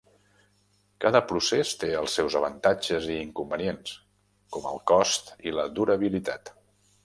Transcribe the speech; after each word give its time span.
Cada 1.03 1.19
procés 1.31 1.73
té 1.83 1.89
els 1.99 2.15
seus 2.21 2.37
avantatges 2.41 3.07
i 3.17 3.19
inconvenients, 3.27 3.95
com 4.57 4.69
el 4.73 4.83
cost 4.95 5.33
i 5.51 5.57
la 5.61 5.71
durabilitat. 5.79 6.57